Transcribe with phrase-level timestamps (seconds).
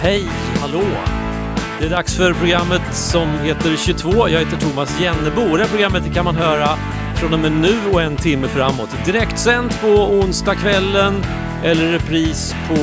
[0.00, 0.24] Hej,
[0.60, 0.82] hallå!
[1.80, 4.28] Det är dags för programmet som heter 22.
[4.28, 5.56] Jag heter Thomas Jennebo.
[5.56, 6.68] Det här programmet kan man höra
[7.16, 8.88] från och med nu och en timme framåt.
[9.04, 11.14] Direktsänt på onsdagskvällen
[11.64, 12.74] eller repris på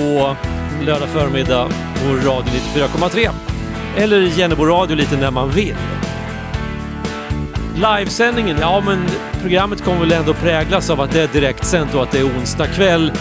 [0.86, 3.30] lördag förmiddag på Radio 94,3.
[3.98, 5.76] Eller Jennebo Radio lite när man vill.
[7.76, 9.06] Livesändningen, ja men
[9.42, 12.68] programmet kommer väl ändå präglas av att det är direktsänt och att det är onsdag
[12.68, 13.12] kväll.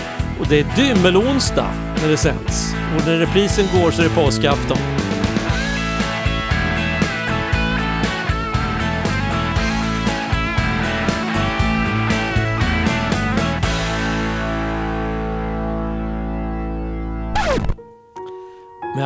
[0.41, 1.71] Och det är dymmelonsdag
[2.03, 2.75] när det sänds.
[2.97, 4.92] Och när reprisen går så är det påskafton.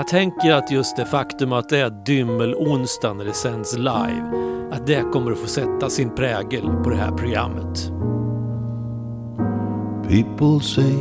[0.06, 4.22] Jag tänker att just det faktum att det är dymmelonsdag när det sänds live,
[4.72, 7.92] att det kommer att få sätta sin prägel på det här programmet.
[10.08, 10.96] People say,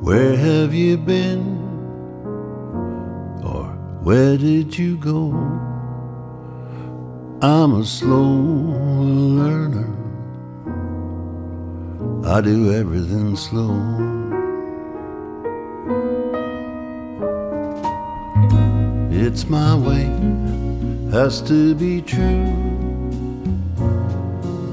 [0.00, 1.58] Where have you been?
[3.44, 3.66] Or
[4.04, 5.34] where did you go?
[7.40, 8.34] I'm a slow
[9.38, 9.86] learner.
[12.24, 14.21] I do everything slow.
[19.14, 20.06] It's my way,
[21.12, 22.46] has to be true.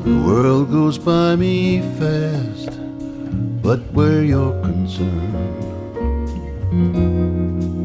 [0.06, 2.80] The world goes by me fast,
[3.62, 5.36] but where you're concerned,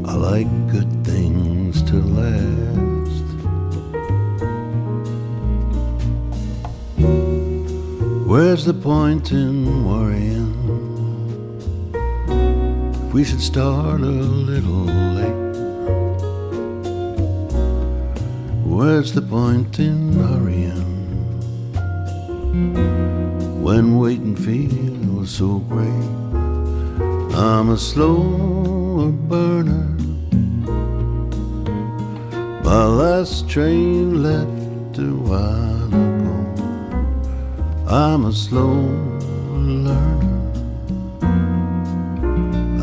[0.06, 3.24] I like good things to last.
[8.26, 10.54] Where's the point in worrying?
[12.94, 14.86] If we should start a little
[15.18, 15.43] late.
[18.74, 20.82] Where's the point in hurrying
[23.62, 26.08] when waiting feels so great?
[27.36, 29.86] I'm a slower burner.
[32.64, 36.36] My last train left a while ago.
[37.86, 38.74] I'm a slow
[39.52, 40.18] learner.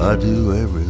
[0.02, 0.81] I do everything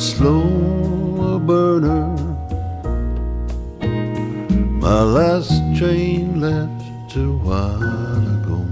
[0.00, 2.16] slow burner.
[4.80, 8.64] My last train left a while ago.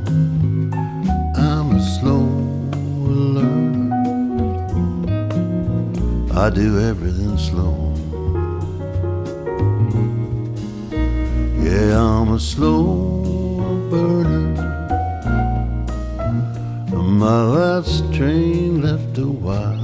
[1.36, 2.24] I'm a slow
[3.34, 3.92] learner.
[6.34, 7.76] I do everything slow.
[11.62, 13.20] Yeah, I'm a slow
[13.90, 14.48] burner.
[16.96, 19.77] My last train left a while.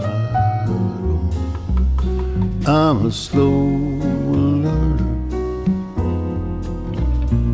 [2.66, 4.97] I'm a slow learner.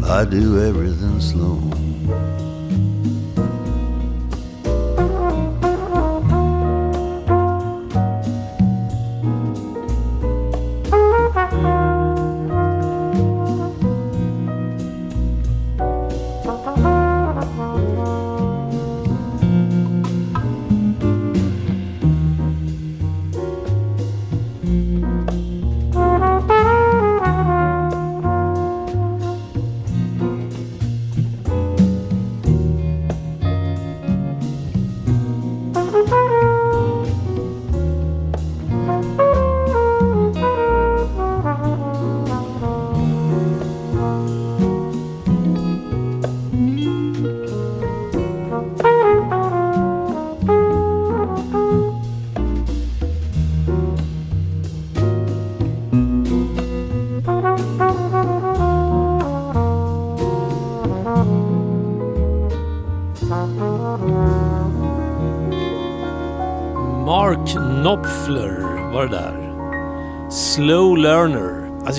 [0.07, 1.70] I do everything slow.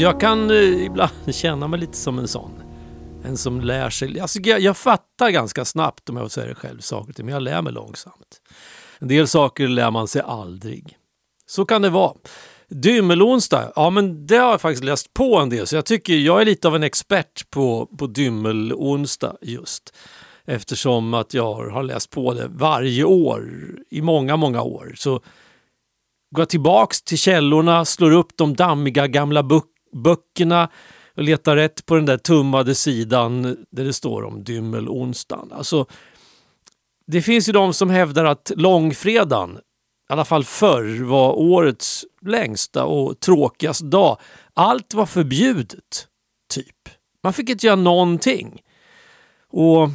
[0.01, 2.51] Alltså jag kan eh, ibland känna mig lite som en sån.
[3.23, 4.19] En som lär sig.
[4.19, 7.43] Alltså jag, jag fattar ganska snabbt om jag säger det själv saker till men jag
[7.43, 8.41] lär mig långsamt.
[8.99, 10.97] En del saker lär man sig aldrig.
[11.45, 12.13] Så kan det vara.
[12.69, 16.41] Dymmelonsdag, ja men det har jag faktiskt läst på en del så jag tycker jag
[16.41, 19.95] är lite av en expert på, på dymmelonsdag just.
[20.45, 23.49] Eftersom att jag har läst på det varje år
[23.89, 24.93] i många, många år.
[24.97, 25.11] Så
[26.31, 30.69] går jag tillbaks till källorna, slår upp de dammiga gamla böckerna böckerna
[31.15, 33.41] och letar rätt på den där tummade sidan
[33.71, 35.51] där det står om dymmelonsdagen.
[35.51, 35.85] Alltså,
[37.07, 39.57] det finns ju de som hävdar att långfredagen,
[40.09, 44.17] i alla fall förr, var årets längsta och tråkigaste dag.
[44.53, 46.07] Allt var förbjudet,
[46.53, 46.89] typ.
[47.23, 48.61] Man fick inte göra någonting.
[49.51, 49.89] Och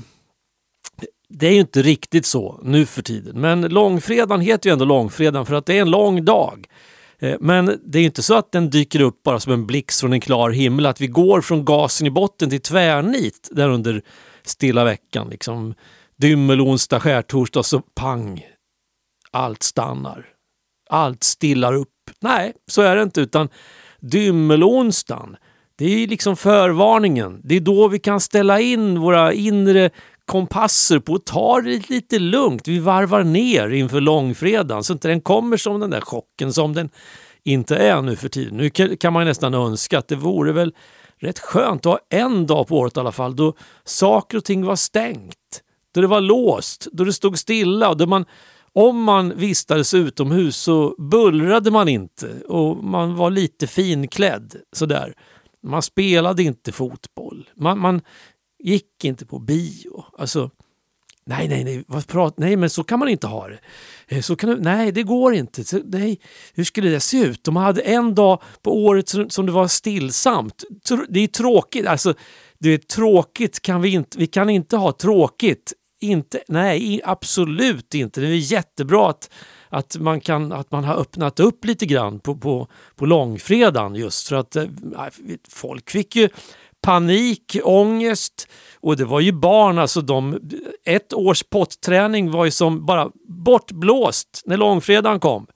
[1.29, 3.41] det är ju inte riktigt så nu för tiden.
[3.41, 6.67] Men långfredagen heter ju ändå långfredagen för att det är en lång dag.
[7.19, 10.13] Eh, men det är inte så att den dyker upp bara som en blixt från
[10.13, 10.87] en klar himmel.
[10.87, 14.03] Att vi går från gasen i botten till tvärnit där under
[14.43, 15.29] stilla veckan.
[15.31, 15.75] Liksom
[16.17, 18.47] dymmel, onsdag, skärtorsdag så pang.
[19.31, 20.27] Allt stannar.
[20.91, 21.89] Allt stillar upp.
[22.21, 23.21] Nej, så är det inte.
[23.21, 23.49] Utan
[24.01, 25.37] dymmelonsdagen,
[25.79, 27.41] det är liksom förvarningen.
[27.45, 29.91] Det är då vi kan ställa in våra inre
[30.27, 32.69] kompasser på att ta det lite lugnt.
[32.69, 36.91] Vi varvar ner inför långfredagen så inte den kommer som den där chocken som den
[37.45, 38.57] inte är nu för tiden.
[38.57, 40.75] Nu kan man nästan önska att det vore väl
[41.19, 44.65] rätt skönt att ha en dag på året i alla fall då saker och ting
[44.65, 45.63] var stängt.
[45.95, 48.25] Då det var låst, då det stod stilla och då man
[48.73, 55.15] om man vistades utomhus så bullrade man inte och man var lite finklädd sådär.
[55.63, 57.51] Man spelade inte fotboll.
[57.57, 58.01] Man, man
[58.59, 60.05] gick inte på bio.
[60.19, 60.51] Alltså,
[61.27, 63.59] nej, nej, nej, vad prat, nej, men så kan man inte ha det.
[64.09, 65.65] Eh, så kan, nej, det går inte.
[65.65, 66.21] Så, nej,
[66.55, 67.45] hur skulle det se ut?
[67.45, 70.65] De hade en dag på året som, som det var stillsamt.
[71.09, 71.87] Det är tråkigt.
[71.87, 72.15] Alltså,
[72.59, 74.19] det är tråkigt kan vi inte.
[74.19, 75.73] Vi kan inte ha tråkigt.
[76.01, 78.21] Inte, nej, absolut inte.
[78.21, 79.31] Det är jättebra att,
[79.69, 84.29] att, man kan, att man har öppnat upp lite grann på, på, på långfredagen just
[84.29, 85.11] för att eh, nej,
[85.49, 86.29] folk fick ju
[86.87, 88.49] panik, ångest
[88.81, 90.39] och det var ju barn, alltså de,
[90.85, 95.47] ett års potträning var ju som bara bortblåst när långfredagen kom.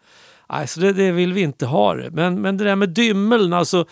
[0.47, 2.11] Alltså det, det vill vi inte ha det.
[2.11, 3.85] Men, men det där med dymmeln, alltså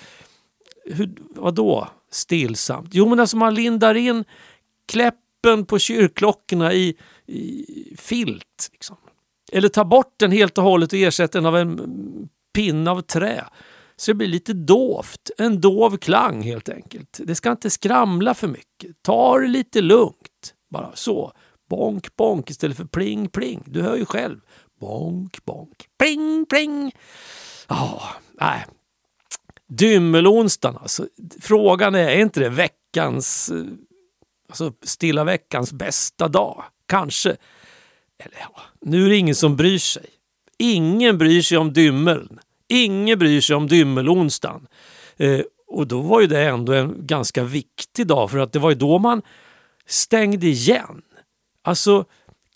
[0.85, 2.89] hur, vadå stillsamt?
[2.93, 4.25] Jo men alltså man lindar in
[4.89, 6.97] kläppen på kyrkklockorna i,
[7.27, 8.69] i filt.
[8.73, 8.97] Liksom.
[9.53, 11.81] Eller tar bort den helt och hållet och ersätter den av en
[12.55, 13.45] pinne av trä.
[14.01, 15.31] Så det blir lite dovt.
[15.39, 17.21] En dov klang helt enkelt.
[17.25, 19.03] Det ska inte skramla för mycket.
[19.03, 20.55] Ta det lite lugnt.
[20.71, 21.33] Bara så.
[21.71, 23.63] Bonk, bonk istället för pling, pling.
[23.67, 24.41] Du hör ju själv.
[24.81, 25.87] Bonk, bonk.
[25.99, 26.93] Pling, pling.
[27.69, 28.07] Ja, oh,
[28.41, 28.67] nej.
[29.69, 31.07] Dymmelonsdagen alltså.
[31.41, 33.65] Frågan är, är inte det veckans, eh,
[34.49, 36.65] alltså stilla veckans bästa dag?
[36.87, 37.31] Kanske.
[38.19, 40.07] Eller ja, nu är det ingen som bryr sig.
[40.59, 42.41] Ingen bryr sig om dymmeln.
[42.69, 44.67] Ingen bryr sig om dymmelonsdagen.
[45.17, 48.71] Eh, och då var ju det ändå en ganska viktig dag för att det var
[48.71, 49.23] ju då man
[49.87, 51.03] stängde igen.
[51.63, 52.05] Alltså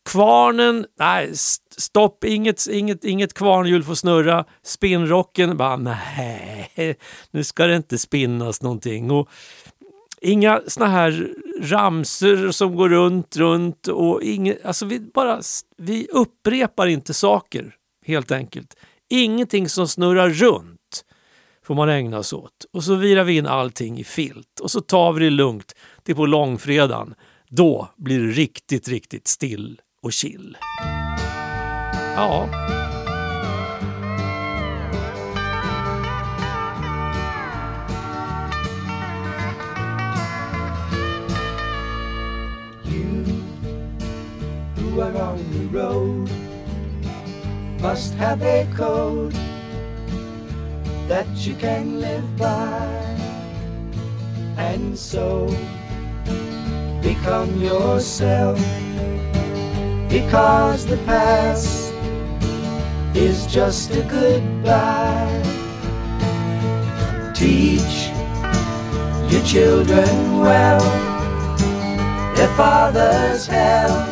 [0.05, 1.31] kvarnen, nej
[1.77, 4.45] stopp, inget, inget, inget kvarnhjul får snurra.
[4.63, 6.97] Spinnrocken, bara nej,
[7.31, 9.11] nu ska det inte spinnas någonting.
[9.11, 9.29] Och
[10.21, 15.41] inga såna här ramser som går runt, runt och inget, alltså vi bara,
[15.77, 17.75] vi upprepar inte saker
[18.07, 18.77] helt enkelt.
[19.15, 21.05] Ingenting som snurrar runt
[21.67, 22.65] får man ägna sig åt.
[22.73, 26.15] Och så virar vi in allting i filt och så tar vi det lugnt till
[26.15, 27.15] på långfredagen.
[27.49, 30.57] Då blir det riktigt, riktigt still och chill.
[32.17, 32.49] Ja.
[42.85, 43.25] You
[44.77, 46.42] who are on the road
[47.83, 49.33] must have a code
[51.09, 52.87] that you can live by.
[54.57, 55.49] And so
[57.03, 58.57] become yourself
[60.09, 61.93] because the past
[63.17, 65.43] is just a goodbye.
[67.35, 68.13] Teach
[69.29, 70.81] your children well
[72.37, 74.12] their father's hell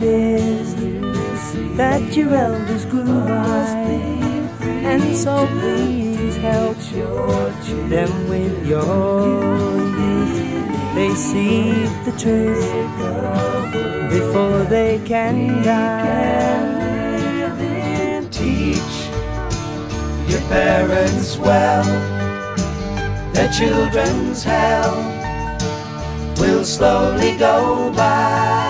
[0.00, 3.66] Know the fears that your elders grew by.
[4.60, 6.76] And so please help
[7.88, 10.94] them with your youth.
[10.94, 11.72] They see
[12.04, 12.70] the truth
[14.10, 16.78] before they can die.
[18.30, 19.08] Teach
[20.28, 21.84] your parents well
[23.32, 24.94] their children's hell
[26.38, 28.69] will slowly go by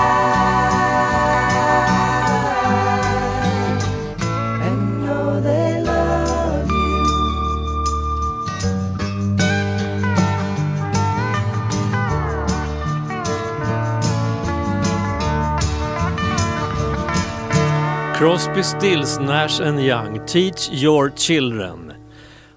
[18.21, 21.93] Crosby, Stills, Nash and Young, Teach your children.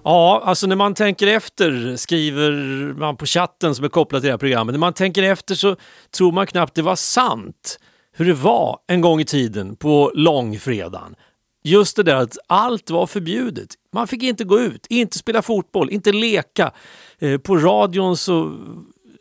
[0.03, 2.51] Ja, alltså när man tänker efter, skriver
[2.93, 5.75] man på chatten som är kopplad till det här programmet, när man tänker efter så
[6.11, 7.79] tror man knappt det var sant
[8.11, 11.15] hur det var en gång i tiden på långfredagen.
[11.63, 13.69] Just det där att allt var förbjudet.
[13.93, 16.71] Man fick inte gå ut, inte spela fotboll, inte leka.
[17.19, 18.57] Eh, på radion så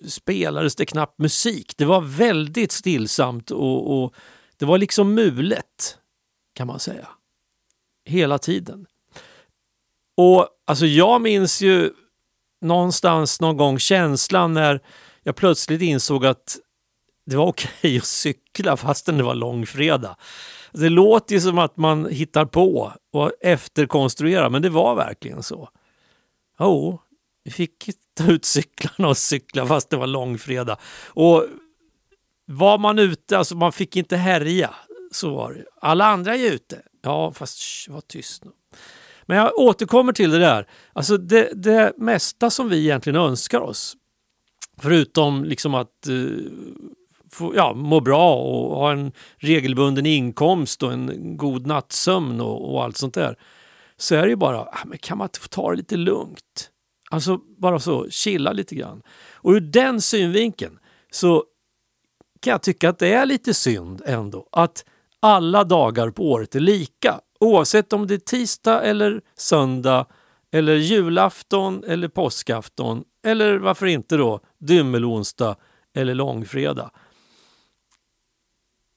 [0.08, 1.72] spelades det knappt musik.
[1.76, 4.14] Det var väldigt stillsamt och, och
[4.58, 5.98] det var liksom mulet
[6.54, 7.08] kan man säga.
[8.04, 8.86] Hela tiden.
[10.16, 11.92] Och alltså jag minns ju
[12.60, 14.80] någonstans någon gång känslan när
[15.22, 16.58] jag plötsligt insåg att
[17.26, 20.16] det var okej att cykla fastän det var långfredag.
[20.72, 25.68] Det låter ju som att man hittar på och efterkonstruerar, men det var verkligen så.
[26.58, 27.00] Jo,
[27.44, 30.76] vi fick ta ut cyklarna och cykla fast det var långfredag.
[31.06, 31.46] Och
[32.46, 34.74] var man ute, alltså man fick inte härja.
[35.14, 35.64] Så var det.
[35.80, 36.82] Alla andra är ute.
[37.02, 38.50] Ja, fast sh, var tyst nu.
[39.26, 40.68] Men jag återkommer till det där.
[40.92, 43.96] Alltså det, det mesta som vi egentligen önskar oss,
[44.80, 46.14] förutom liksom att eh,
[47.30, 52.84] få, ja, må bra och ha en regelbunden inkomst och en god nattsömn och, och
[52.84, 53.38] allt sånt där,
[53.96, 56.70] så är det ju bara, ah, men kan man inte få ta det lite lugnt?
[57.10, 59.02] Alltså bara så, chilla lite grann.
[59.32, 60.78] Och ur den synvinkeln
[61.10, 61.44] så
[62.40, 64.84] kan jag tycka att det är lite synd ändå att
[65.24, 67.20] alla dagar på året är lika.
[67.40, 70.06] Oavsett om det är tisdag eller söndag
[70.50, 75.56] eller julafton eller påskafton eller varför inte då dymmelonsdag
[75.94, 76.90] eller långfredag.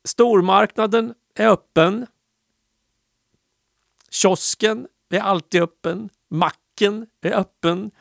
[0.03, 2.07] Stormarknaden är öppen.
[4.09, 6.09] Kiosken är alltid öppen.
[6.29, 7.91] Macken är öppen.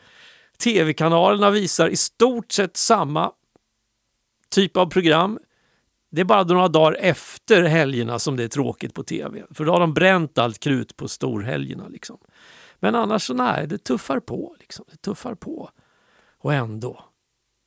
[0.57, 3.31] Tv-kanalerna visar i stort sett samma
[4.49, 5.39] typ av program.
[6.09, 9.43] Det är bara några dagar efter helgerna som det är tråkigt på tv.
[9.51, 11.87] För då har de bränt allt krut på storhelgerna.
[11.87, 12.17] Liksom.
[12.79, 14.55] Men annars så nej, det tuffar på.
[14.59, 14.85] Liksom.
[14.91, 15.69] Det tuffar på.
[16.39, 17.05] Och ändå.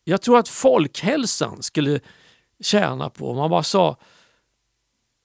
[0.05, 2.01] Jag tror att folkhälsan skulle
[2.61, 3.97] tjäna på om man bara sa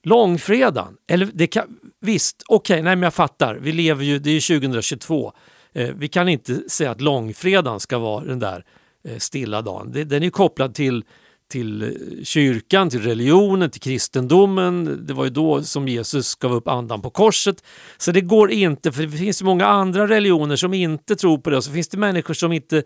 [0.03, 0.97] långfredagen.
[1.07, 3.55] Eller det kan, visst, okej, okay, nej men jag fattar.
[3.55, 5.33] Vi lever ju, det är 2022.
[5.73, 8.65] Eh, vi kan inte säga att långfredagen ska vara den där
[9.03, 9.91] eh, stilla dagen.
[9.91, 11.03] Det, den är kopplad till
[11.47, 15.05] till eh, kyrkan, till religionen, till kristendomen.
[15.07, 17.63] Det var ju då som Jesus gav upp andan på korset.
[17.97, 21.57] Så det går inte, för det finns många andra religioner som inte tror på det.
[21.57, 22.77] Och så finns det människor som inte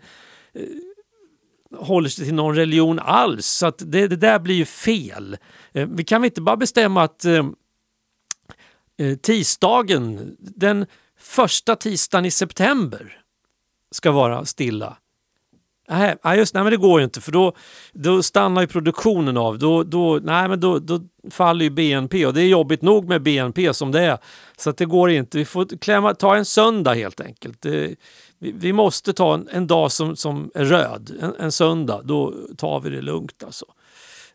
[0.54, 0.62] eh,
[1.78, 3.46] håller sig till någon religion alls.
[3.46, 5.36] Så att det, det där blir ju fel.
[5.72, 7.46] Eh, vi kan inte bara bestämma att eh,
[8.98, 10.86] eh tisdagen, den
[11.18, 13.22] första tisdagen i september
[13.90, 14.96] ska vara stilla.
[15.90, 17.52] Nej, just nej, men det går ju inte för då,
[17.92, 19.58] då stannar ju produktionen av.
[19.58, 23.22] Då, då, nej, men då, då faller ju BNP och det är jobbigt nog med
[23.22, 24.18] BNP som det är.
[24.56, 25.38] Så att det går inte.
[25.38, 27.62] Vi får klämma, ta en söndag helt enkelt.
[27.62, 27.94] Det,
[28.38, 32.00] vi, vi, måste ta en, en, dag som, som är röd, en, en, söndag.
[32.04, 33.66] Då tar vi det lugnt alltså.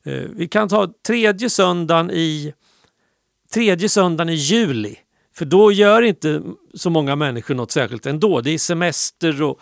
[0.03, 2.53] Eh, vi kan ta tredje söndagen i,
[3.53, 4.95] tredje söndagen i juli.
[5.35, 6.41] För då gör inte
[6.73, 8.41] så många människor något särskilt ändå.
[8.41, 9.59] Det är semester och...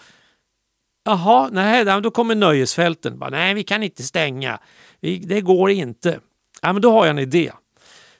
[1.05, 3.19] Jaha, nej, då kommer nöjesfälten.
[3.19, 4.60] Bara, nej, vi kan inte stänga.
[5.00, 6.19] Vi, det går inte.
[6.62, 7.51] Ja, men då har jag en idé.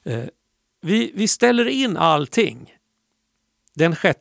[0.04, 0.24] Eh,
[0.82, 2.74] vi, vi ställer in allting
[3.76, 4.20] den 6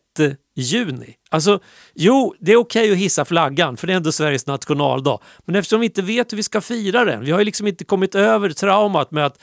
[0.54, 1.14] juni.
[1.30, 1.60] Alltså,
[1.94, 5.20] jo, det är okej okay att hissa flaggan för det är ändå Sveriges nationaldag.
[5.44, 7.84] Men eftersom vi inte vet hur vi ska fira den, vi har ju liksom inte
[7.84, 9.38] kommit över traumat med att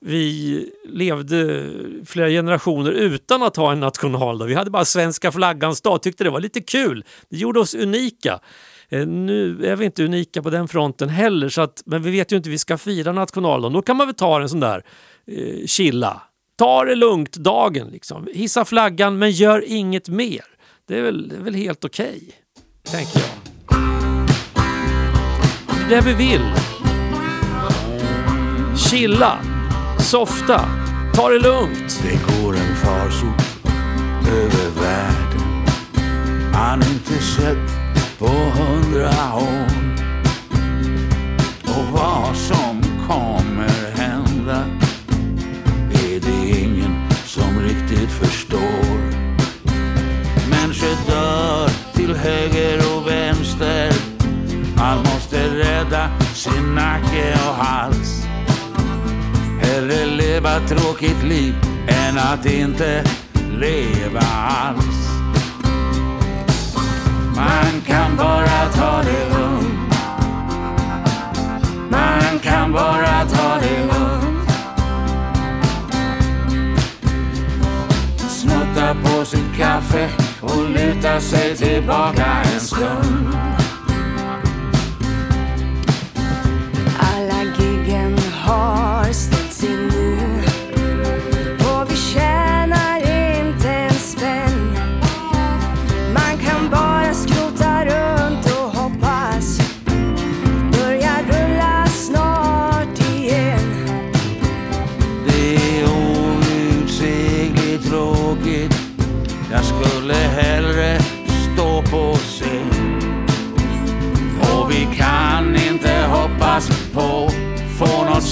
[0.00, 1.70] vi levde
[2.06, 4.44] flera generationer utan att ha en nationaldag.
[4.44, 7.04] Vi hade bara svenska flaggans dag, tyckte det var lite kul.
[7.28, 8.40] Det gjorde oss unika.
[8.88, 12.32] Eh, nu är vi inte unika på den fronten heller, så att, men vi vet
[12.32, 13.72] ju inte hur vi ska fira nationaldagen.
[13.72, 14.84] Då kan man väl ta en sån där
[15.26, 16.22] eh, chilla.
[16.58, 17.88] Ta det lugnt-dagen.
[17.92, 18.28] Liksom.
[18.34, 20.44] Hissa flaggan, men gör inget mer.
[20.88, 23.28] Det är väl, det är väl helt okej, okay, tänker jag.
[25.88, 26.42] Det är det vi vill.
[28.76, 29.38] Chilla,
[30.00, 30.60] softa,
[31.14, 32.02] ta det lugnt.
[32.02, 33.66] Det går en farsot
[34.26, 35.30] över världen
[36.70, 39.66] man inte sett på hundra år.
[41.64, 44.64] Och vad som kommer hända
[45.92, 48.98] är det ingen som riktigt förstår.
[50.50, 53.92] Människor dör till höger och vänster.
[54.76, 58.29] Man måste rädda sin nacke och hals.
[59.70, 61.54] Hellre leva tråkigt liv
[61.88, 63.04] än att inte
[63.58, 65.08] leva alls.
[67.36, 69.94] Man kan bara ta det lugnt.
[71.90, 74.50] Man kan bara ta det lugnt.
[78.28, 80.08] Smutta på sitt kaffe
[80.40, 83.49] och luta sig tillbaka en stund.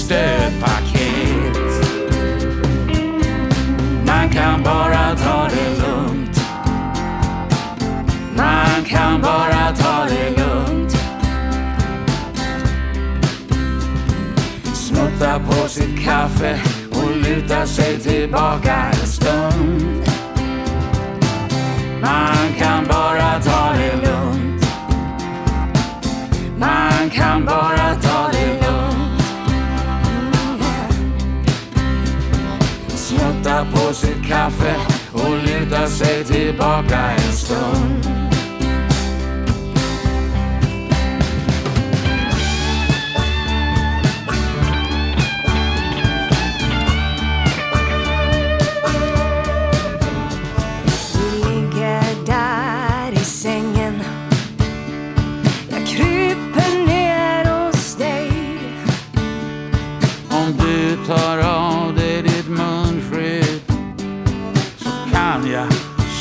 [0.09, 1.57] Stödpaket.
[4.05, 6.41] Man kan bara ta det lugnt.
[8.37, 10.97] Man kan bara ta det lugnt.
[14.73, 16.59] Smutta på sitt kaffe
[16.91, 20.09] och luta sig tillbaka en stund.
[22.01, 23.18] Man kan bara
[34.29, 34.75] kaffe
[35.13, 38.08] och luta sig tillbaka en stund.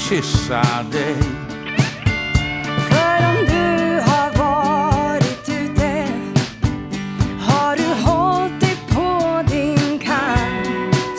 [0.08, 1.16] Kyssa dig.
[2.88, 6.08] För om du har varit ute
[7.40, 11.18] har du hållit dig på din kant.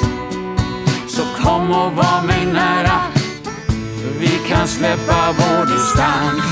[1.07, 3.01] Så kom och var mig nära.
[4.19, 6.43] Vi kan släppa vår distans.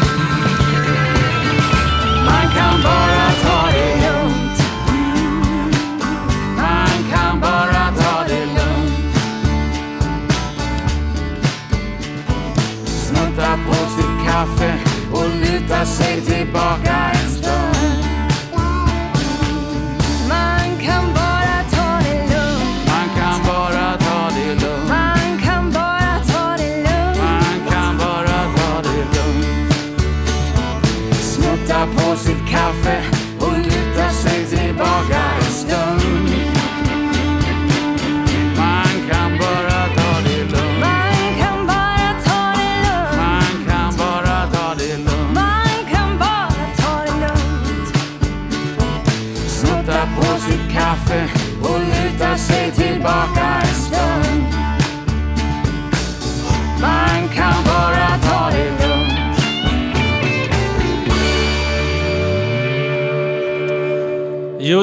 [2.25, 3.16] Man kan bara
[15.87, 17.16] luta sig tillbaka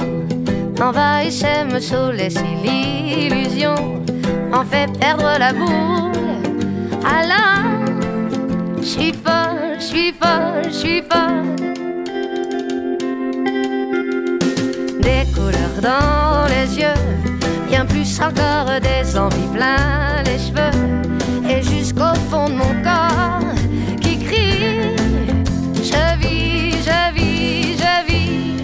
[0.80, 3.76] m'envahissaient, me saoulaient si l'illusion
[4.52, 6.12] m'en fait perdre la boule.
[7.06, 7.72] Alors,
[8.80, 11.56] je suis folle, je suis folle, je suis folle.
[15.02, 17.02] Des couleurs dans les yeux,
[17.70, 21.15] bien plus encore des envies plein les cheveux,
[21.96, 23.40] jusqu'au fond de mon corps
[24.02, 24.96] qui crie
[25.76, 28.58] Je vis, je vis, je vis.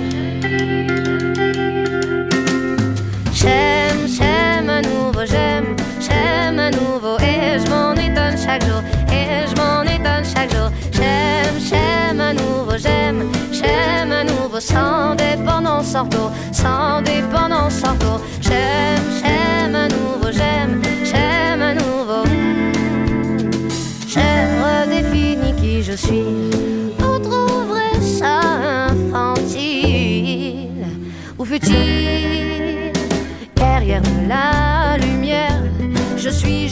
[3.34, 9.48] J'aime, j'aime à nouveau, j'aime, j'aime à nouveau, et je m'en étonne chaque jour, et
[9.48, 10.70] je m'en étonne chaque jour.
[10.92, 17.82] J'aime, j'aime à nouveau, j'aime, j'aime à nouveau, sans dépendance ortho, sans dépendance.
[17.84, 18.71] J'aime, j'aime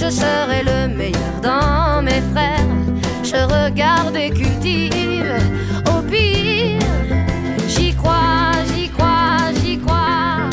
[0.09, 2.65] je serai le meilleur dans mes frères.
[3.23, 5.35] Je regarde et cultive.
[5.85, 6.79] Au pire,
[7.67, 10.49] j'y crois, j'y crois, j'y crois.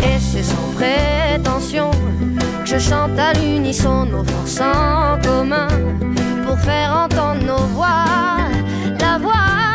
[0.00, 1.90] Et c'est sans prétention
[2.62, 5.68] que je chante à l'unisson nos forces en commun
[6.46, 8.04] pour faire entendre nos voix.
[9.00, 9.67] La voix,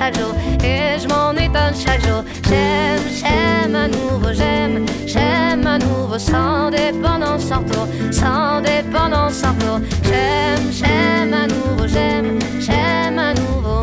[0.00, 0.34] chaque jour
[0.64, 2.24] et je m'en étonne chaque jour.
[2.48, 9.52] J'aime, j'aime à nouveau, j'aime, j'aime à nouveau sans dépendance en retour, sans dépendance en
[9.52, 9.80] retour.
[10.04, 13.82] J'aime, j'aime à nouveau, j'aime, j'aime à nouveau.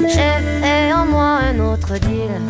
[0.00, 2.40] J'ai fait en moi un autre deal.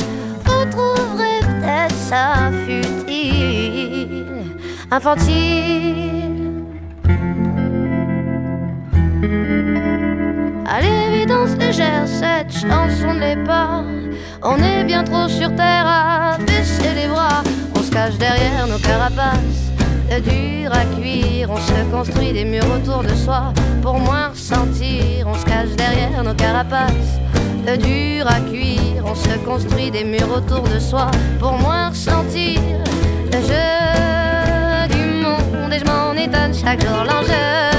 [0.46, 4.26] Vous trouverez peut-être ça futile,
[4.90, 6.31] infantile.
[12.06, 13.84] Cette chanson ne l'est pas.
[14.42, 17.42] On est bien trop sur terre à baisser les bras.
[17.74, 19.70] On se cache derrière nos carapaces.
[20.10, 25.26] De dur à cuire, on se construit des murs autour de soi pour moins ressentir.
[25.26, 27.18] On se cache derrière nos carapaces.
[27.66, 32.60] De dur à cuire, on se construit des murs autour de soi pour moins ressentir.
[33.32, 37.04] Le jeu du monde et je m'en étonne chaque jour.
[37.04, 37.71] L'enjeu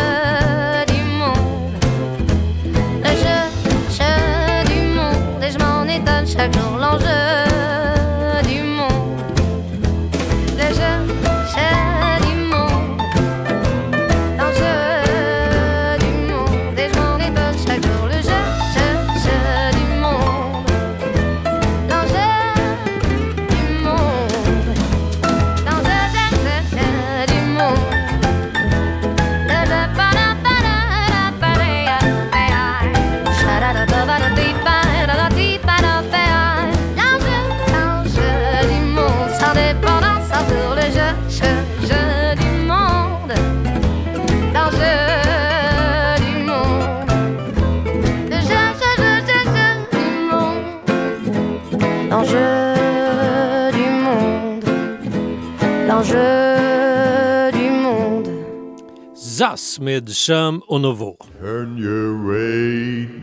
[59.53, 61.17] Zaz med Chum och Novo.
[61.39, 63.22] Turn your radio.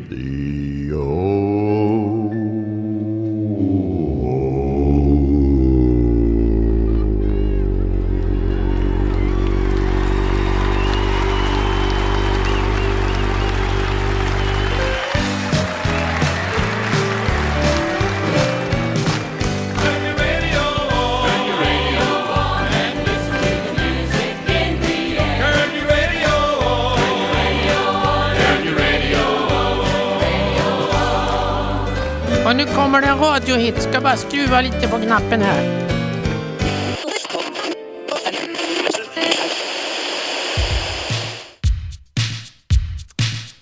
[32.91, 33.83] Kommer det en radiohit.
[33.83, 35.87] Ska bara skruva lite på knappen här.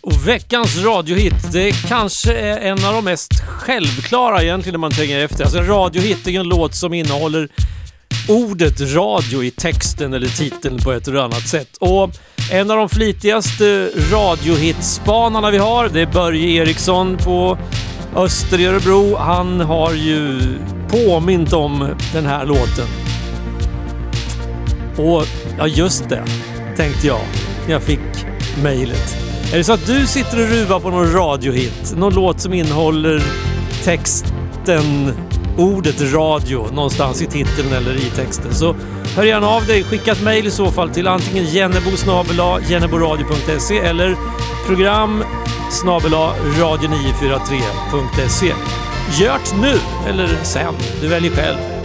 [0.00, 5.18] Och veckans radiohit, det kanske är en av de mest självklara egentligen när man tänker
[5.18, 5.44] efter.
[5.44, 7.48] Alltså en radiohit är ju en låt som innehåller
[8.28, 11.76] ordet radio i texten eller titeln på ett eller annat sätt.
[11.80, 12.10] Och
[12.52, 17.58] en av de flitigaste radiohitspanarna vi har, det är Börje Eriksson på
[18.16, 19.16] Öster i Örebro.
[19.16, 20.40] Han har ju
[20.88, 22.86] påmint om den här låten.
[24.96, 25.24] Och
[25.58, 26.24] ja, just det,
[26.76, 27.20] tänkte jag
[27.66, 28.00] när jag fick
[28.62, 29.16] mejlet.
[29.52, 31.94] Är det så att du sitter och ruvar på någon radiohit?
[31.96, 33.22] Någon låt som innehåller
[33.84, 35.12] texten,
[35.56, 38.54] ordet radio någonstans i titeln eller i texten.
[38.54, 38.76] Så
[39.16, 39.84] hör gärna av dig.
[39.84, 41.90] Skicka ett mejl i så fall till antingen jennebo
[42.68, 44.16] jenneboradio.se eller
[44.66, 45.24] program
[45.72, 48.54] snabel radio943.se.
[49.18, 49.74] Gört nu
[50.08, 50.74] eller sen.
[51.00, 51.77] Du väljer själv.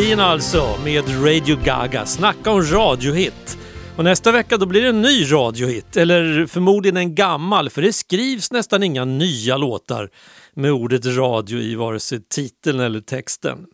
[0.00, 2.06] Queen alltså, med Radio Gaga.
[2.06, 3.58] Snacka om radiohit.
[3.96, 7.92] Och nästa vecka då blir det en ny radiohit, eller förmodligen en gammal, för det
[7.92, 10.10] skrivs nästan inga nya låtar
[10.54, 13.66] med ordet radio i vare sig titeln eller texten.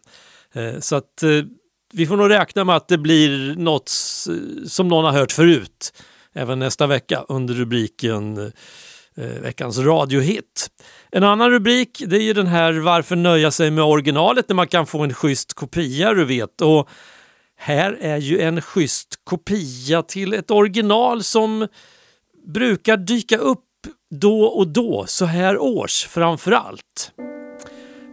[0.55, 1.31] Eh, så att eh,
[1.93, 3.89] vi får nog räkna med att det blir något
[4.69, 5.93] som någon har hört förut
[6.35, 8.53] även nästa vecka under rubriken
[9.17, 10.71] eh, veckans radiohit.
[11.11, 14.69] En annan rubrik det är ju den här Varför nöja sig med originalet när man
[14.69, 16.61] kan få en schysst kopia du vet.
[16.61, 16.89] Och
[17.59, 21.69] här är ju en schysst kopia till ett original som
[22.47, 23.63] brukar dyka upp
[24.11, 27.13] då och då, så här års framför allt.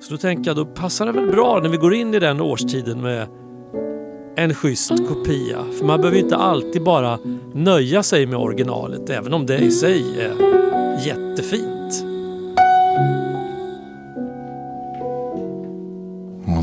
[0.02, 2.42] Så då tänker jag, då passar det väl bra när vi går in i den
[2.42, 3.28] årstiden med
[4.36, 5.66] en schysst kopia.
[5.78, 7.20] För man behöver inte alltid bara
[7.54, 10.36] nöja sig med originalet, även om det i sig är
[11.06, 11.73] jättefint.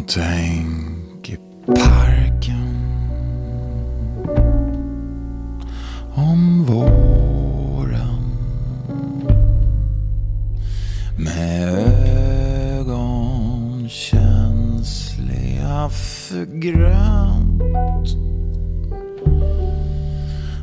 [0.00, 2.76] Och tänk i parken
[6.14, 8.22] om våren.
[11.16, 11.68] Med
[12.78, 17.62] ögon känsliga för grönt.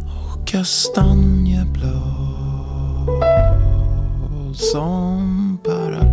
[0.04, 1.96] Och kastanjeblad
[4.56, 6.07] som paraply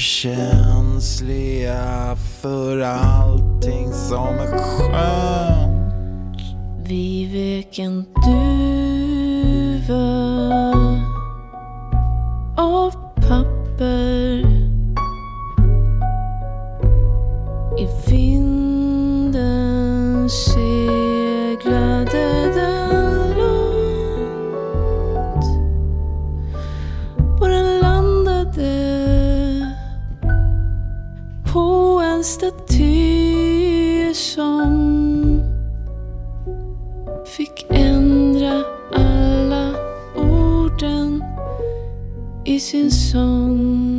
[0.00, 1.76] känsliga
[2.42, 6.40] för allting som är skönt.
[6.88, 8.70] Vi vek en duva
[12.56, 14.49] av papper
[31.52, 35.42] på en staty som
[37.36, 39.74] fick ändra alla
[40.16, 41.24] orden
[42.44, 43.89] i sin sång.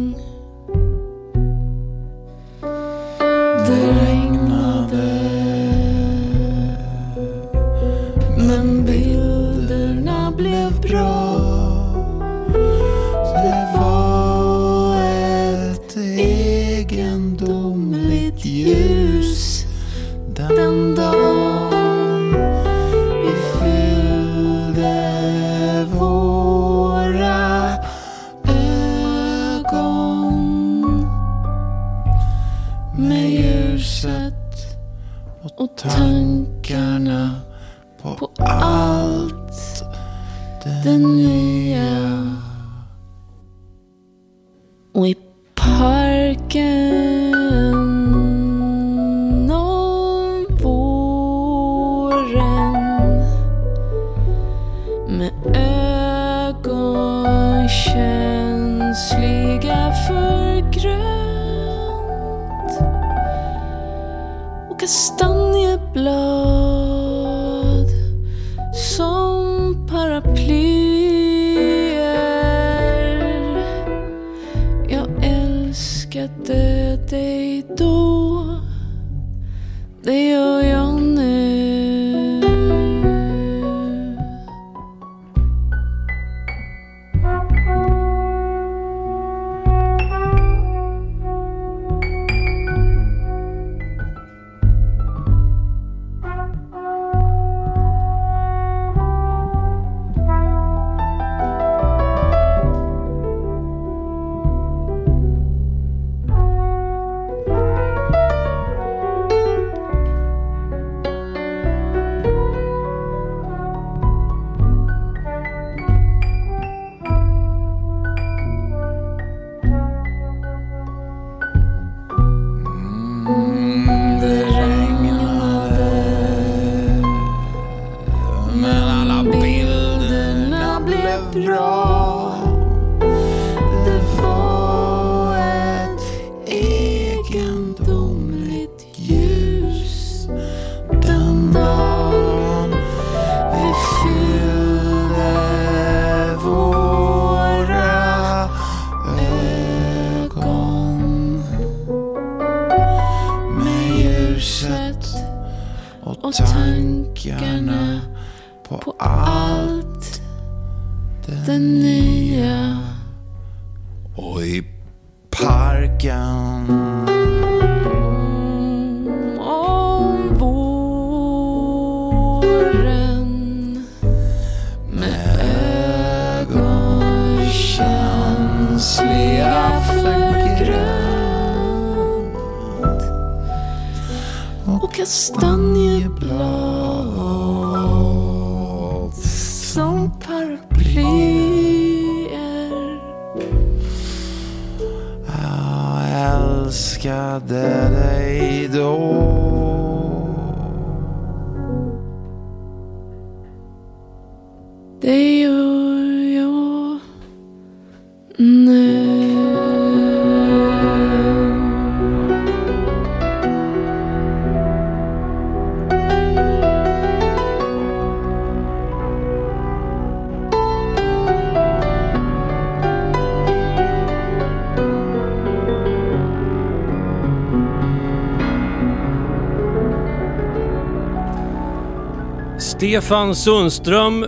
[232.92, 234.26] Stefan Sundström,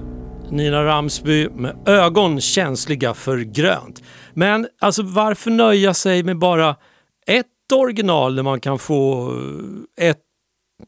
[0.49, 4.03] Nina Ramsby med ögon känsliga för grönt.
[4.33, 6.75] Men alltså varför nöja sig med bara
[7.27, 9.31] ett original när man kan få
[9.97, 10.17] eh, ett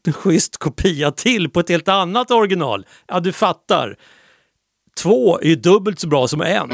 [0.14, 2.86] schysst kopia till på ett helt annat original?
[3.06, 3.96] Ja, du fattar.
[5.02, 6.70] Två är ju dubbelt så bra som en.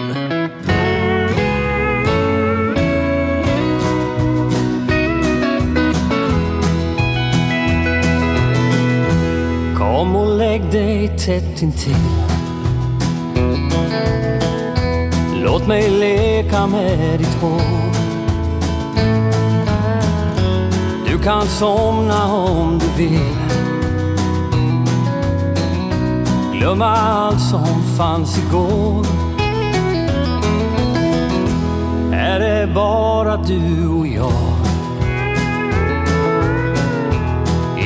[9.82, 11.96] Kom och lägg dig tätt intill.
[15.44, 17.92] Låt mig leka med ditt hår.
[21.06, 23.36] Du kan somna om du vill.
[26.52, 29.06] Glömma allt som fanns igår.
[32.12, 34.51] Är det bara du och jag?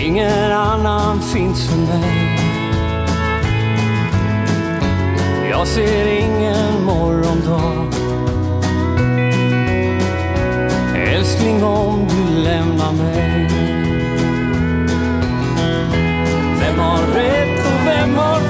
[0.07, 2.39] Ingen annan finns för mig.
[5.51, 7.93] Jag ser ingen morgondag.
[10.97, 13.49] Älskling om du lämnar mig.
[16.61, 18.41] Vem har rätt och vem har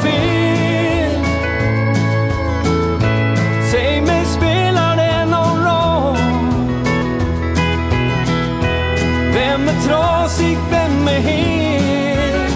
[11.20, 12.50] hel?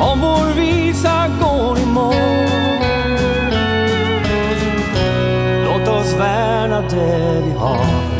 [0.00, 2.14] Om vår visa går i mål.
[5.64, 8.14] Låt oss värna det vi har.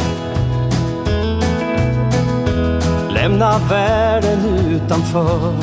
[3.13, 4.39] Lämna världen
[4.69, 5.55] utanför.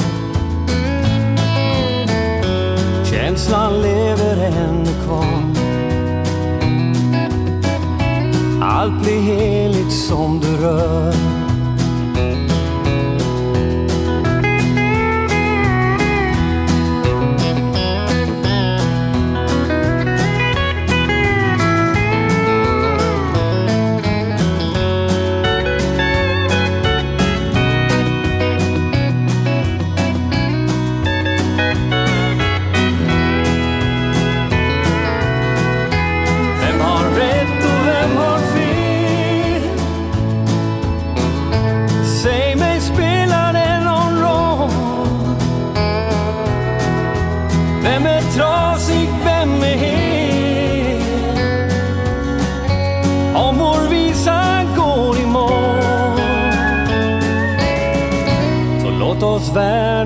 [3.11, 5.41] Känslan lever ännu kvar.
[8.61, 11.40] Allt blir heligt som du rör.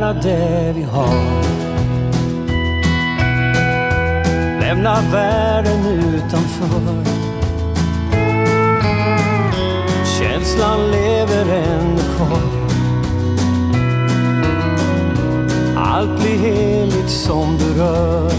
[0.06, 1.41] Värna det vi har.
[4.60, 7.03] Lämna världen utanför.
[10.20, 12.39] Känslan lever ännu kvar.
[15.78, 18.32] Allt blir heligt som du rör.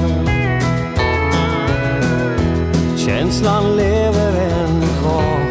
[2.96, 5.46] Känslan lever ännu kvar.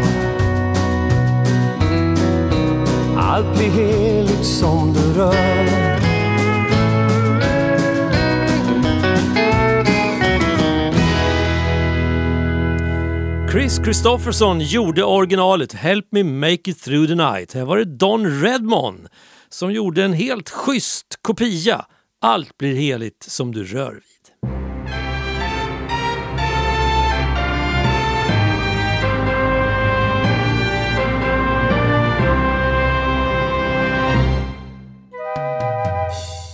[3.18, 5.85] Allt blir heligt som du rör.
[13.56, 17.54] Chris Christofferson gjorde originalet Help Me Make It Through the Night.
[17.54, 19.08] Här var det Don Redmond
[19.50, 21.86] som gjorde en helt schysst kopia.
[22.22, 24.02] Allt blir heligt som du rör vid.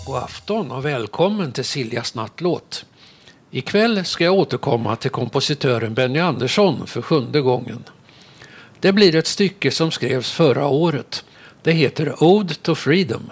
[0.06, 2.86] God afton och välkommen till Siljas nattlåt.
[3.54, 7.84] Ikväll ska jag återkomma till kompositören Benny Andersson för sjunde gången.
[8.80, 11.26] Det blir ett stycke som skrevs förra året.
[11.64, 13.32] Det heter Ode to Freedom.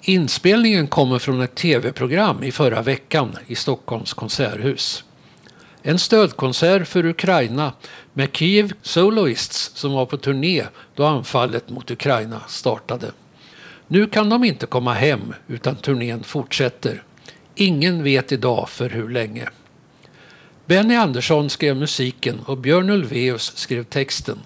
[0.00, 5.04] Inspelningen kommer från ett tv-program i förra veckan i Stockholms konserthus.
[5.82, 7.72] En stödkonsert för Ukraina
[8.12, 13.12] med Kiev Soloists som var på turné då anfallet mot Ukraina startade.
[13.86, 17.02] Nu kan de inte komma hem utan turnén fortsätter.
[17.54, 19.48] Ingen vet idag för hur länge.
[20.66, 24.38] Benny Andersson skrev musiken och Björn Ulvaeus skrev texten.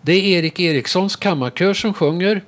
[0.00, 2.42] Det är Erik Erikssons kammarkör som sjunger.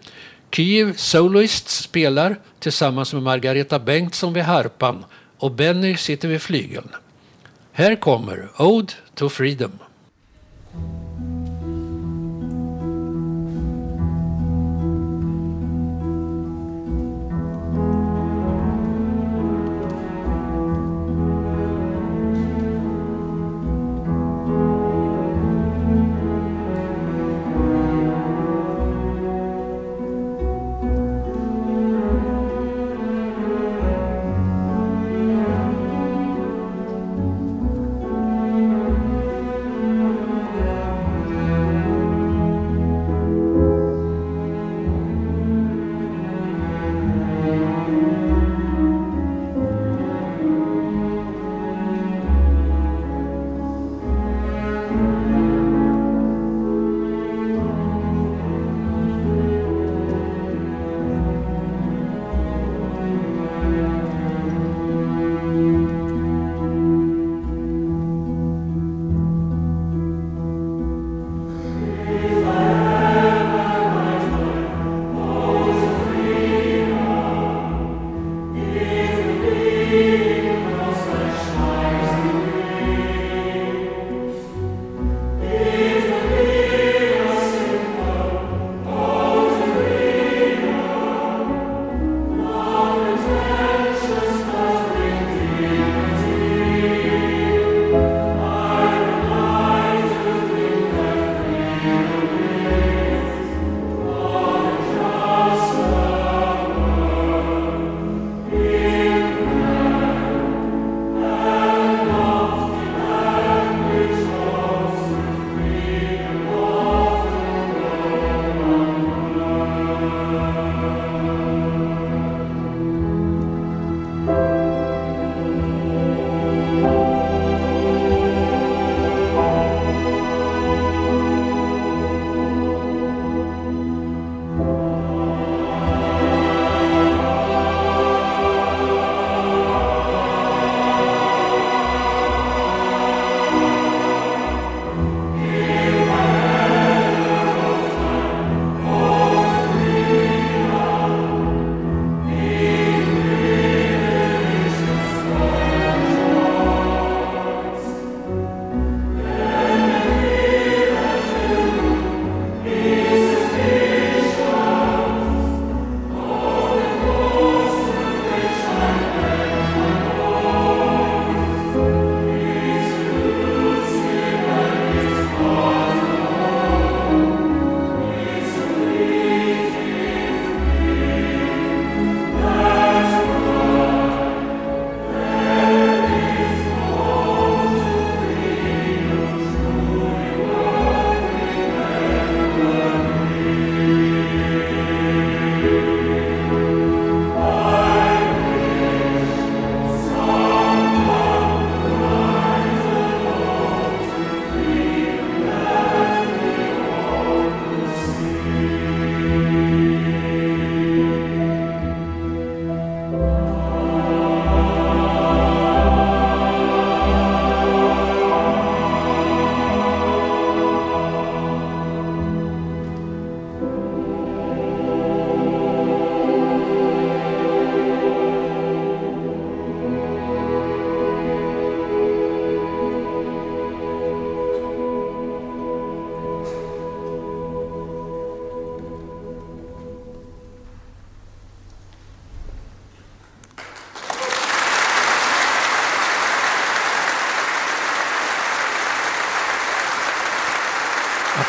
[0.51, 5.05] Kyiv Soloists spelar tillsammans med Margareta Bengtsson vid harpan
[5.39, 6.89] och Benny sitter vid flygeln.
[7.73, 9.73] Här kommer Ode to Freedom.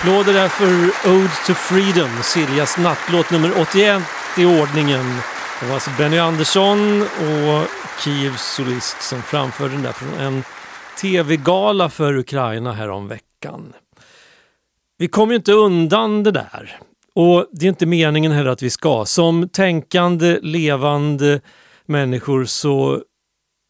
[0.01, 4.03] Applåder där för Ode to Freedom, Siljas nattlåt nummer 81
[4.37, 5.05] i ordningen.
[5.59, 7.67] Det var alltså Benny Andersson och
[8.03, 10.43] Kievs Solist som framförde den där från en
[11.01, 13.73] tv-gala för Ukraina häromveckan.
[14.97, 16.79] vi kommer ju inte undan det där.
[17.15, 19.05] Och det är inte meningen heller att vi ska.
[19.05, 21.41] Som tänkande, levande
[21.85, 23.03] människor så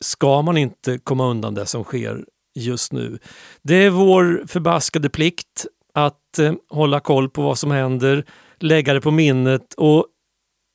[0.04, 2.26] ska man inte komma undan det som sker
[2.56, 3.20] just nu.
[3.62, 8.26] Det är vår förbaskade plikt att eh, hålla koll på vad som händer,
[8.60, 10.06] lägga det på minnet och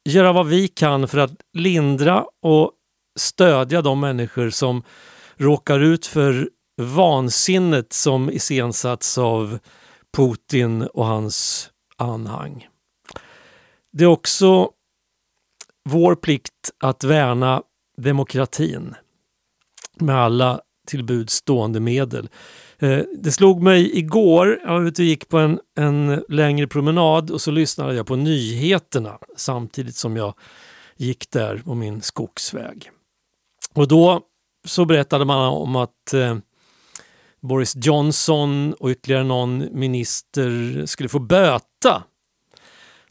[0.09, 2.73] göra vad vi kan för att lindra och
[3.19, 4.83] stödja de människor som
[5.37, 6.51] råkar ut för
[6.83, 9.59] vansinnet som iscensatts av
[10.17, 12.69] Putin och hans anhang.
[13.93, 14.71] Det är också
[15.89, 17.62] vår plikt att värna
[17.97, 18.95] demokratin
[20.01, 22.29] med alla till buds stående medel.
[22.85, 27.30] Eh, det slog mig igår, jag var ute och gick på en, en längre promenad
[27.30, 30.35] och så lyssnade jag på nyheterna samtidigt som jag
[30.97, 32.91] gick där på min skogsväg.
[33.74, 34.20] Och då
[34.64, 36.37] så berättade man om att eh,
[37.41, 42.03] Boris Johnson och ytterligare någon minister skulle få böta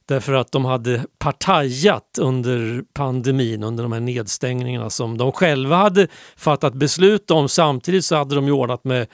[0.06, 6.08] därför att de hade partajat under pandemin, under de här nedstängningarna som de själva hade
[6.36, 7.50] fattat beslut om.
[7.50, 9.08] Samtidigt så hade de ju ordnat med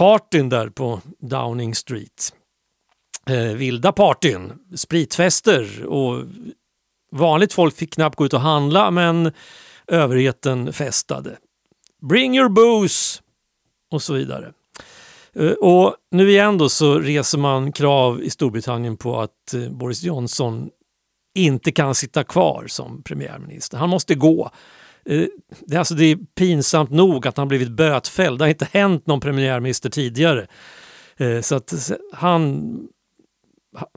[0.00, 2.32] partyn där på Downing Street.
[3.26, 6.24] Eh, vilda partyn, spritfester och
[7.12, 9.32] vanligt folk fick knappt gå ut och handla men
[9.86, 11.36] överheten festade.
[12.02, 13.20] Bring your booze
[13.90, 14.52] och så vidare.
[15.34, 20.02] Eh, Och nu igen då så reser man krav i Storbritannien på att eh, Boris
[20.02, 20.70] Johnson
[21.34, 23.78] inte kan sitta kvar som premiärminister.
[23.78, 24.50] Han måste gå.
[25.04, 25.26] Eh,
[25.60, 28.38] det är, alltså, det är pinsamt nog att han blivit bötfälld.
[28.38, 30.46] Det har inte hänt någon premiärminister tidigare.
[31.16, 32.72] Eh, så att han,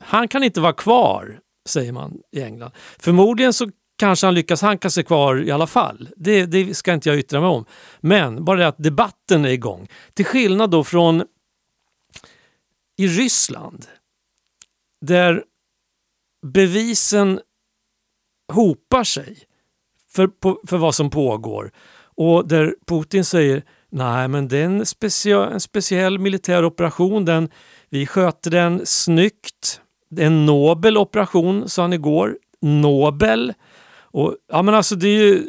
[0.02, 2.72] han kan inte vara kvar, säger man i England.
[2.98, 6.08] Förmodligen så kanske han lyckas hanka sig kvar i alla fall.
[6.16, 7.64] Det, det ska inte jag yttra mig om.
[8.00, 9.88] Men bara det att debatten är igång.
[10.14, 11.24] Till skillnad då från
[12.96, 13.86] i Ryssland
[15.00, 15.44] där
[16.46, 17.40] bevisen
[18.52, 19.38] hopar sig
[20.14, 21.70] för, på, för vad som pågår
[22.16, 27.48] och där Putin säger nej men det är en, specia, en speciell militär operation, den,
[27.88, 29.80] vi sköter den snyggt.
[30.10, 32.38] Det är en nobel operation, sa han igår.
[32.60, 33.52] Nobel.
[34.00, 35.44] Och, ja, men alltså det är ju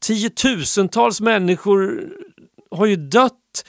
[0.00, 2.08] tiotusentals människor
[2.70, 3.64] har ju dött.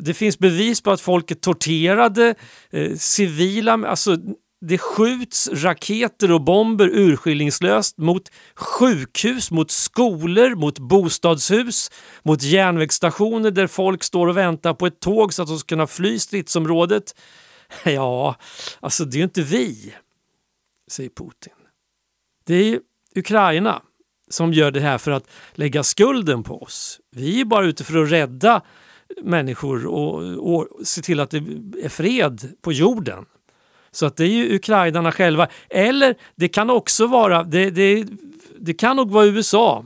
[0.00, 2.34] Det finns bevis på att folk är torterade,
[2.70, 4.16] eh, civila, alltså
[4.66, 11.90] det skjuts raketer och bomber urskillningslöst mot sjukhus, mot skolor, mot bostadshus,
[12.22, 15.86] mot järnvägsstationer där folk står och väntar på ett tåg så att de ska kunna
[15.86, 17.14] fly stridsområdet.
[17.84, 18.36] Ja,
[18.80, 19.94] alltså det är ju inte vi,
[20.90, 21.52] säger Putin.
[22.44, 22.80] Det är ju
[23.14, 23.82] Ukraina
[24.30, 27.00] som gör det här för att lägga skulden på oss.
[27.10, 28.62] Vi är bara ute för att rädda
[29.22, 30.22] människor och,
[30.54, 31.38] och se till att det
[31.82, 33.24] är fred på jorden.
[33.96, 35.48] Så att det är ju ukrainarna själva.
[35.70, 38.06] Eller det kan också vara, det, det,
[38.58, 39.84] det kan nog vara USA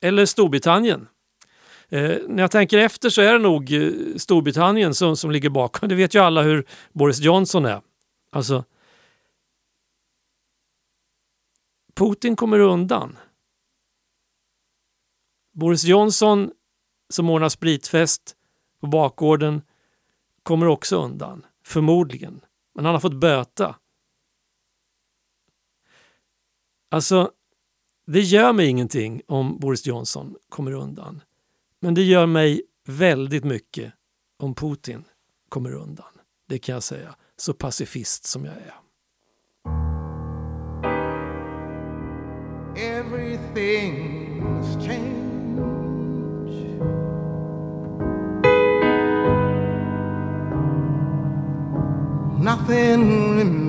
[0.00, 1.08] eller Storbritannien.
[1.88, 5.88] Eh, när jag tänker efter så är det nog eh, Storbritannien som, som ligger bakom.
[5.88, 7.80] Det vet ju alla hur Boris Johnson är.
[8.30, 8.64] Alltså,
[11.94, 13.18] Putin kommer undan.
[15.54, 16.50] Boris Johnson
[17.10, 18.36] som ordnar spritfest
[18.80, 19.62] på bakgården
[20.42, 21.46] kommer också undan.
[21.64, 22.40] Förmodligen.
[22.78, 23.76] Men han har fått böta.
[26.90, 27.32] Alltså,
[28.06, 31.22] det gör mig ingenting om Boris Johnson kommer undan.
[31.80, 33.92] Men det gör mig väldigt mycket
[34.36, 35.04] om Putin
[35.48, 36.18] kommer undan.
[36.48, 38.74] Det kan jag säga, så pacifist som jag är.
[42.76, 45.27] Everything's changed.
[52.68, 53.67] Nothing remains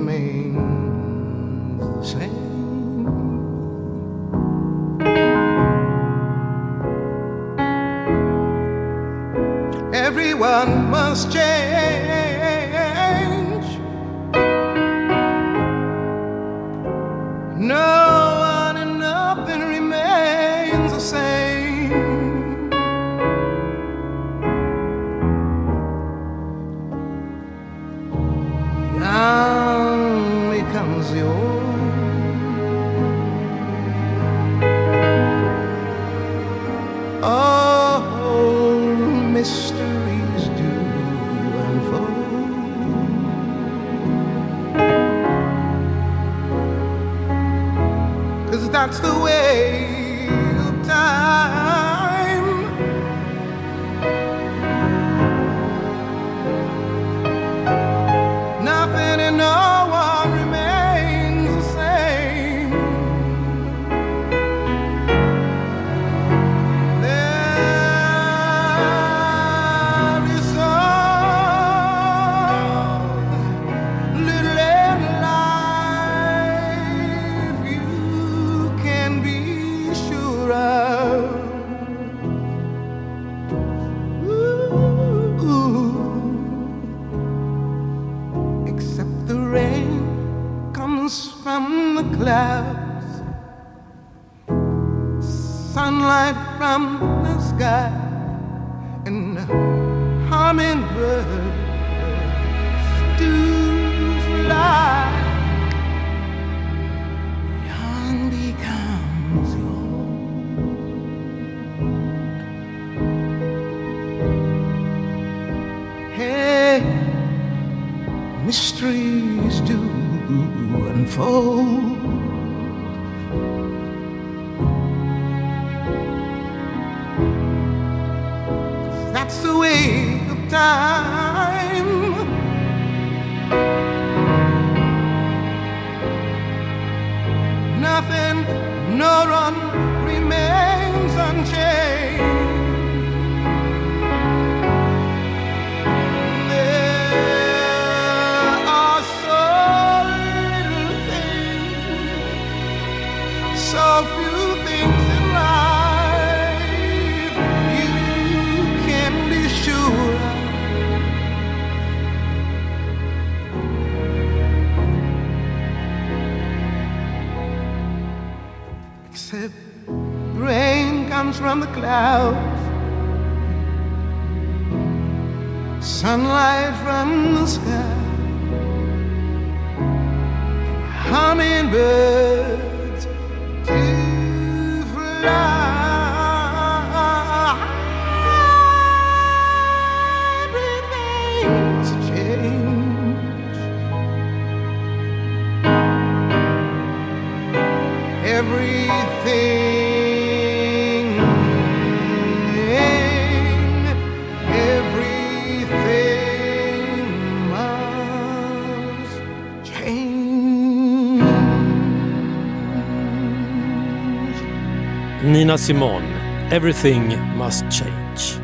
[215.24, 217.02] Nina Simone, Everything
[217.38, 218.42] Must Change.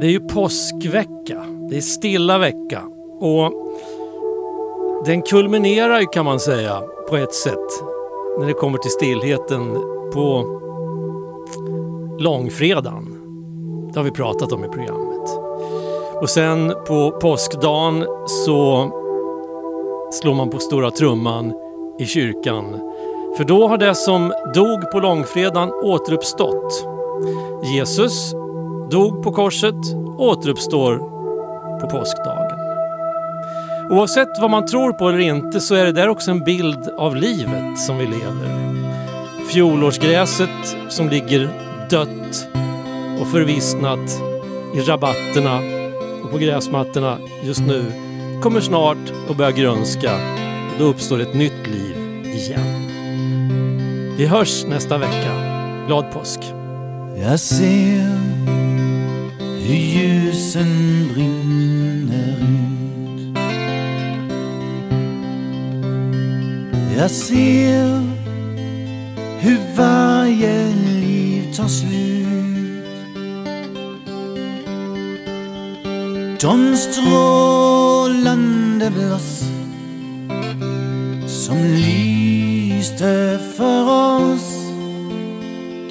[0.00, 1.44] Det är ju påskvecka.
[1.70, 2.82] Det är stilla vecka.
[3.20, 3.52] Och
[5.04, 7.82] den kulminerar ju kan man säga på ett sätt
[8.38, 9.74] när det kommer till stillheten
[10.12, 10.44] på
[12.18, 13.20] långfredagen.
[13.92, 15.30] Det har vi pratat om i programmet.
[16.20, 18.90] Och sen på påskdagen så
[20.14, 21.52] slår man på stora trumman
[21.98, 22.64] i kyrkan.
[23.36, 26.86] För då har det som dog på långfredagen återuppstått.
[27.74, 28.32] Jesus
[28.90, 29.74] dog på korset,
[30.18, 30.98] återuppstår
[31.80, 32.58] på påskdagen.
[33.90, 37.16] Oavsett vad man tror på eller inte så är det där också en bild av
[37.16, 38.64] livet som vi lever.
[39.52, 41.48] Fjolårsgräset som ligger
[41.90, 42.48] dött
[43.20, 44.22] och förvissnat
[44.74, 45.60] i rabatterna
[46.24, 48.03] och på gräsmattorna just nu
[48.44, 50.14] kommer snart att börja grönska
[50.72, 51.96] och då uppstår ett nytt liv
[52.34, 52.88] igen.
[54.16, 55.32] Vi hörs nästa vecka.
[55.86, 56.40] Glad påsk!
[57.16, 58.18] Jag ser
[59.60, 63.38] hur ljusen brinner ut.
[66.98, 68.02] Jag ser
[69.40, 72.23] hur varje liv tar slut.
[76.44, 78.40] De strålande
[78.90, 79.44] bloss
[81.26, 84.66] som lyste för oss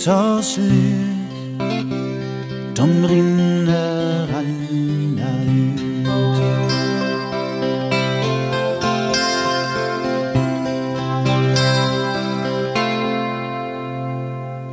[0.06, 1.60] tar slut.
[2.76, 5.82] De rinner alla ut.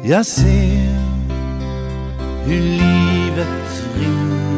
[0.05, 0.95] Jag ser
[2.45, 4.50] hur livet rinner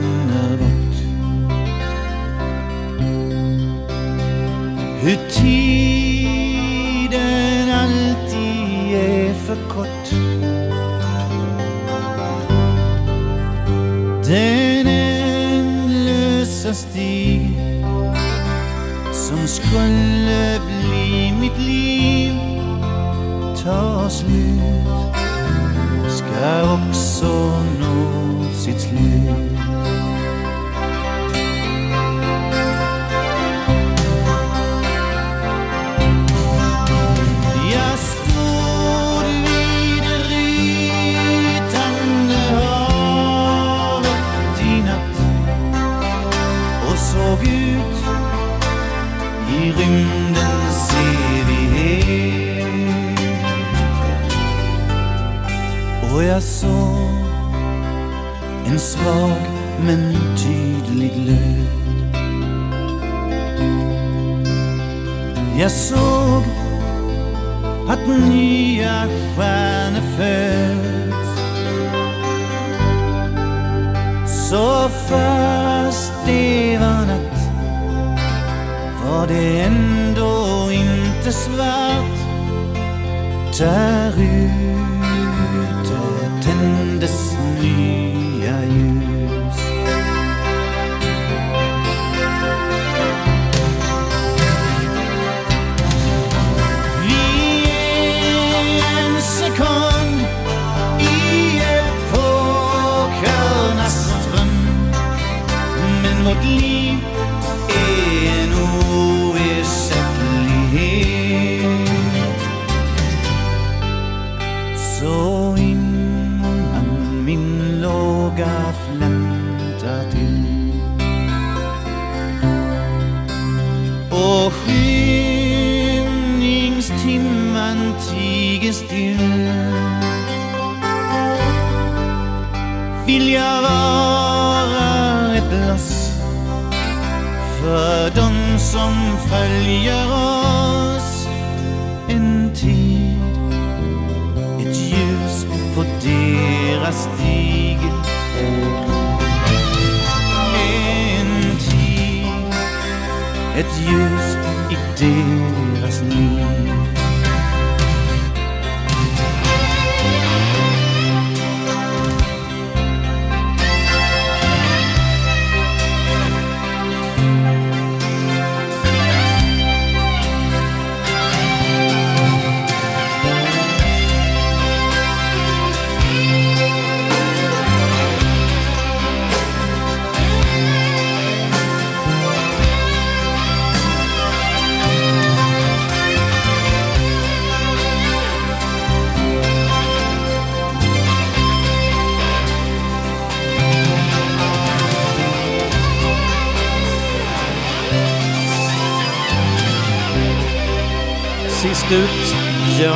[5.05, 6.91] Hur tiden
[7.71, 10.11] alltid är för kort.
[14.27, 14.87] Den
[15.57, 17.51] ändlösa stig
[19.13, 22.35] som skulle bli mitt liv
[23.65, 25.15] tar slut
[26.09, 29.42] ska också nå sitt slut.
[49.79, 52.63] Rymdens evighet.
[56.15, 57.23] Och jag såg
[58.67, 59.41] en svag
[59.87, 61.73] men tydlig glöd.
[65.59, 66.43] Jag såg
[67.89, 71.13] att nya stjärnor föds.
[74.51, 76.72] Så fast det
[79.13, 82.19] var det ändå inte svart.
[83.59, 84.53] Där ute
[86.43, 89.59] tändes nya ljus.
[97.03, 97.25] Vi
[98.83, 100.21] är en sekund
[101.01, 101.13] i
[102.19, 103.17] epokernas
[104.09, 104.55] ström.
[106.03, 107.12] Men vårt liv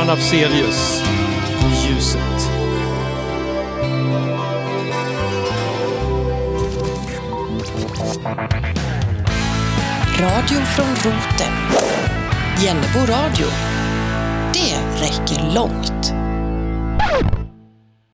[0.07, 0.96] Björn Afzelius,